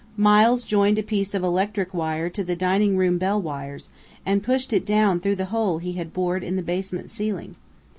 Miles 0.17 0.63
joined 0.63 0.97
a 0.97 1.03
piece 1.03 1.35
of 1.35 1.43
electric 1.43 1.93
wire 1.93 2.27
to 2.27 2.43
the 2.43 2.55
dining 2.55 2.97
room 2.97 3.19
bell 3.19 3.39
wires, 3.39 3.89
and 4.25 4.41
pushed 4.41 4.73
it 4.73 4.83
down 4.83 5.19
through 5.19 5.35
the 5.35 5.45
hole 5.53 5.77
he 5.77 5.93
had 5.93 6.11
bored 6.11 6.43
into 6.43 6.55
the 6.55 6.63
basement 6.65 7.07
ceiling. 7.07 7.53